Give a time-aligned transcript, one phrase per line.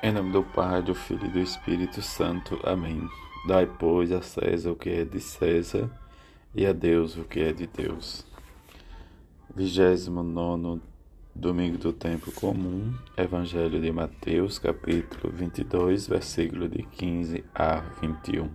[0.00, 2.56] Em nome do Pai, do Filho e do Espírito Santo.
[2.62, 3.08] Amém.
[3.48, 5.90] Dai, pois, a César o que é de César
[6.54, 8.24] e a Deus o que é de Deus.
[9.56, 10.80] 29
[11.34, 18.48] Domingo do Tempo Comum, Evangelho de Mateus, capítulo 22, versículo de 15 a 21.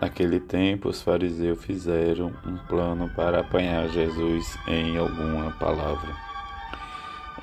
[0.00, 6.33] Naquele tempo, os fariseus fizeram um plano para apanhar Jesus em alguma palavra.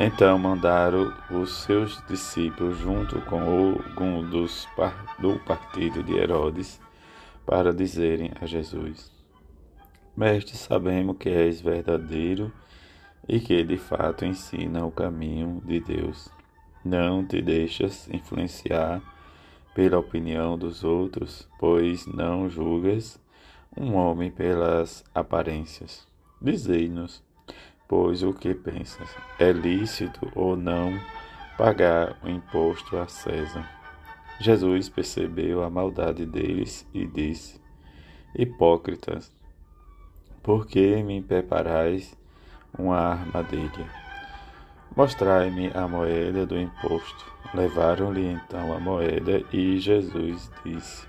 [0.04, 4.68] Então mandaram os seus discípulos, junto com algum dos
[5.20, 6.82] do partido de Herodes,
[7.46, 9.12] para dizerem a Jesus:
[10.18, 12.52] Mestre, sabemos que és verdadeiro
[13.30, 16.30] e que de fato ensina o caminho de Deus.
[16.84, 19.04] Não te deixas influenciar
[19.76, 23.20] pela opinião dos outros, pois não julgas
[23.78, 26.08] um homem pelas aparências.
[26.42, 27.24] Dizei-nos
[27.92, 29.14] Pois o que pensas?
[29.38, 30.98] É lícito ou não
[31.58, 33.70] pagar o imposto a César?
[34.40, 37.60] Jesus percebeu a maldade deles e disse:
[38.34, 39.30] Hipócritas,
[40.42, 42.18] por que me preparais
[42.80, 43.90] uma armadilha?
[44.96, 47.26] Mostrai-me a moeda do imposto.
[47.54, 51.06] Levaram-lhe então a moeda e Jesus disse: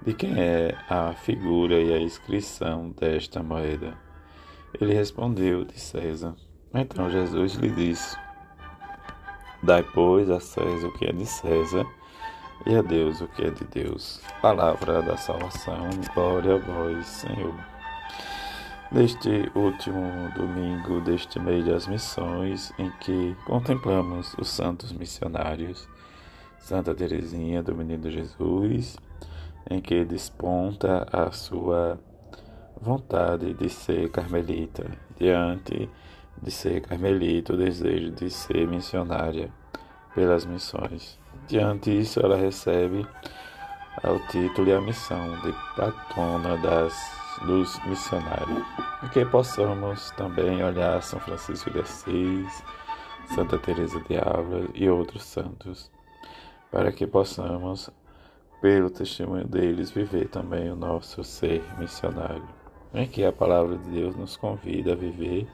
[0.00, 4.05] De quem é a figura e a inscrição desta moeda?
[4.80, 6.34] Ele respondeu de César.
[6.74, 8.16] Então Jesus lhe disse:
[9.62, 11.86] Dai, pois, a César o que é de César
[12.66, 14.20] e a Deus o que é de Deus.
[14.42, 17.54] Palavra da salvação, glória a vós, Senhor.
[18.92, 25.88] Neste último domingo deste mês das missões, em que contemplamos os santos missionários,
[26.58, 28.96] Santa Teresinha do Menino Jesus,
[29.68, 31.98] em que desponta a sua
[32.80, 34.86] vontade de ser carmelita,
[35.18, 35.88] diante
[36.40, 39.50] de ser carmelita, o desejo de ser missionária
[40.14, 41.18] pelas missões.
[41.46, 43.06] Diante disso, ela recebe
[44.04, 46.94] o título e a missão de patrona das,
[47.46, 48.62] dos missionários.
[49.04, 52.64] E que possamos também olhar São Francisco de Assis,
[53.34, 55.90] Santa Teresa de Ávila e outros santos,
[56.70, 57.90] para que possamos,
[58.60, 64.16] pelo testemunho deles, viver também o nosso ser missionário em que a palavra de Deus
[64.16, 65.46] nos convida a viver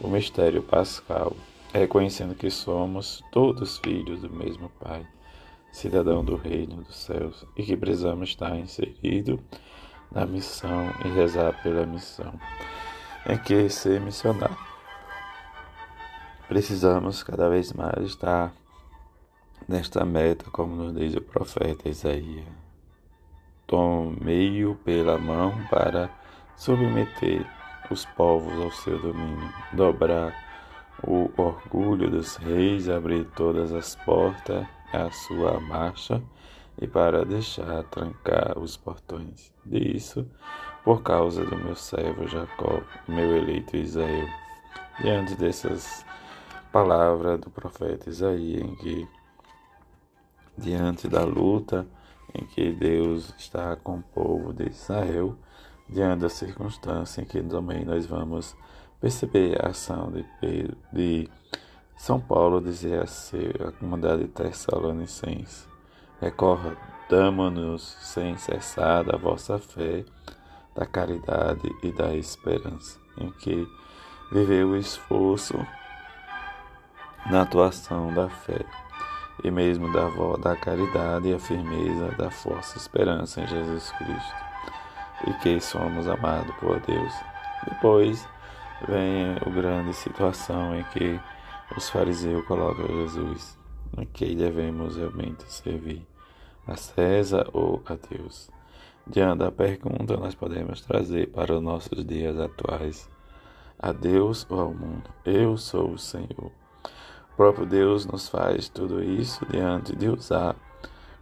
[0.00, 1.34] o mistério pascal,
[1.72, 5.06] reconhecendo que somos todos filhos do mesmo Pai,
[5.72, 9.40] cidadão do reino dos céus, e que precisamos estar inserido
[10.10, 12.32] na missão e rezar pela missão,
[13.28, 14.56] em que ser missionário.
[16.48, 18.52] Precisamos cada vez mais estar
[19.68, 22.46] nesta meta, como nos diz o profeta Isaías.
[23.66, 26.08] Tomei-o pela mão para
[26.56, 27.46] submeter
[27.90, 30.34] os povos ao seu domínio, dobrar
[31.02, 36.22] o orgulho dos reis, abrir todas as portas à sua marcha
[36.80, 39.52] e para deixar trancar os portões.
[39.64, 40.26] Disso,
[40.84, 44.28] por causa do meu servo Jacó, meu eleito Israel.
[45.00, 46.04] Diante dessas
[46.72, 49.08] palavras do profeta Isaías, em que,
[50.56, 51.86] diante da luta
[52.34, 55.36] em que Deus está com o povo de Israel,
[55.88, 58.56] diante da circunstância em que também nós vamos
[59.00, 61.28] perceber a ação de, Pedro, de
[61.96, 65.66] São Paulo dizer a ser a comunidade tessalonicense,
[66.20, 70.04] recordamos-nos sem cessar da vossa fé,
[70.74, 73.66] da caridade e da esperança, em que
[74.32, 75.54] viveu o esforço
[77.30, 78.64] na atuação da fé
[79.44, 84.46] e mesmo da, da caridade e a firmeza da força esperança em Jesus Cristo
[85.26, 87.12] e que somos amados por Deus.
[87.64, 88.26] Depois
[88.88, 91.20] vem a grande situação em que
[91.76, 93.58] os fariseus colocam Jesus,
[93.96, 96.06] em que devemos realmente servir
[96.66, 98.50] a César ou a Deus.
[99.06, 103.08] Diante da pergunta, nós podemos trazer para os nossos dias atuais:
[103.78, 105.08] a Deus ou ao mundo?
[105.24, 106.50] Eu sou o Senhor.
[107.32, 110.56] O próprio Deus nos faz tudo isso diante de usar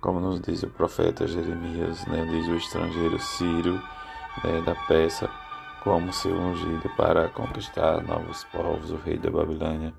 [0.05, 3.83] como nos diz o profeta Jeremias, né, diz o estrangeiro Ciro,
[4.45, 5.31] né, da peça,
[5.83, 9.95] como seu ungido para conquistar novos povos, o rei da Babilônia,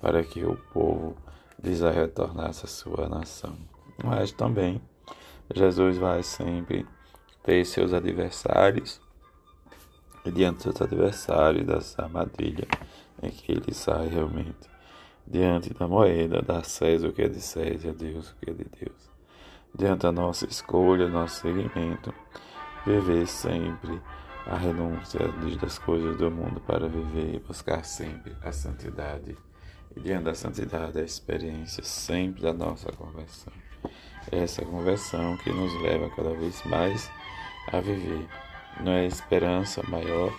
[0.00, 1.16] para que o povo
[1.56, 3.56] de Israel retornasse à sua nação.
[4.02, 4.82] Mas também
[5.54, 6.84] Jesus vai sempre
[7.44, 9.00] ter seus adversários,
[10.24, 12.66] e diante dos adversários, dessa armadilha
[13.22, 14.68] em que ele sai realmente,
[15.24, 18.52] diante da moeda, da César o que é de César, a Deus o que é
[18.52, 19.13] de Deus
[19.74, 22.14] diante da nossa escolha, nosso seguimento,
[22.86, 24.00] viver sempre
[24.46, 25.20] a renúncia
[25.60, 29.36] das coisas do mundo para viver e buscar sempre a santidade
[29.96, 33.52] e diante da santidade, a experiência sempre da nossa conversão.
[34.30, 37.10] Essa conversão que nos leva cada vez mais
[37.72, 38.26] a viver
[38.80, 40.32] não é esperança maior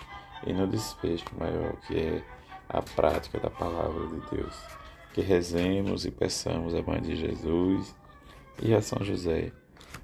[0.46, 2.24] e no desfecho maior, que é
[2.68, 4.56] a prática da palavra de Deus.
[5.14, 7.96] Que rezemos e peçamos a Mãe de Jesus
[8.62, 9.52] e a São José,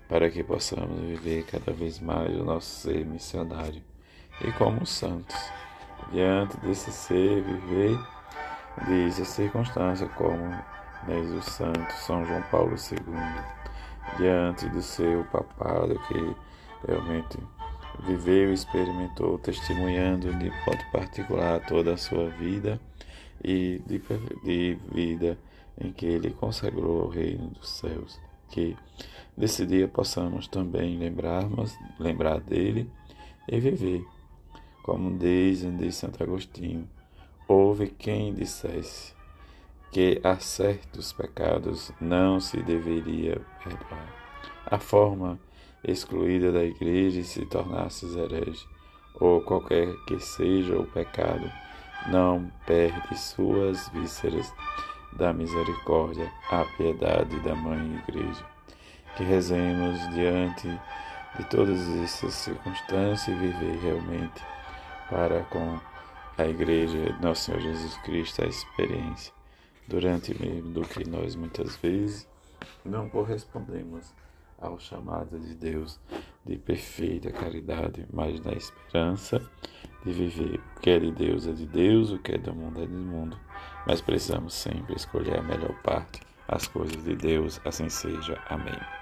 [0.08, 3.82] para que possamos viver cada vez mais o nosso ser missionário
[4.42, 5.36] e como santos.
[6.12, 7.98] Diante desse ser, viver,
[8.88, 10.52] diz a circunstância como
[11.08, 16.36] diz o santo São João Paulo II, diante do seu papado que
[16.88, 17.38] realmente
[18.00, 22.80] viveu, experimentou, testemunhando de modo particular toda a sua vida
[23.44, 24.02] e de,
[24.44, 25.38] de vida
[25.80, 28.20] em que ele consagrou ao reino dos céus.
[28.52, 28.76] Que
[29.36, 32.90] nesse dia possamos também lembrarmos, lembrar dele
[33.48, 34.06] e viver.
[34.84, 36.88] Como diz, diz Santo Agostinho,
[37.48, 39.14] houve quem dissesse
[39.92, 44.22] que a certos pecados não se deveria perdoar.
[44.66, 45.40] A forma
[45.84, 48.66] excluída da igreja se tornasse herege,
[49.20, 51.52] ou qualquer que seja o pecado,
[52.10, 54.52] não perde suas vísceras
[55.14, 58.46] da misericórdia, a piedade da Mãe Igreja.
[59.16, 60.68] Que rezemos diante
[61.38, 64.42] de todas essas circunstâncias e viver realmente
[65.10, 65.80] para com
[66.38, 69.34] a Igreja Nosso Senhor Jesus Cristo a experiência
[69.88, 72.28] durante mesmo do que nós muitas vezes
[72.86, 74.14] não correspondemos
[74.62, 76.00] ao chamado de Deus
[76.46, 79.42] de perfeita caridade, mas na esperança
[80.06, 82.82] de viver o que é de Deus é de Deus, o que é do mundo
[82.82, 83.38] é do mundo.
[83.86, 88.40] Mas precisamos sempre escolher a melhor parte, as coisas de Deus, assim seja.
[88.48, 89.01] Amém.